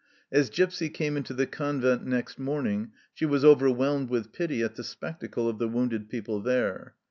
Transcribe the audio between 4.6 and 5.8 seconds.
at the spectacle of the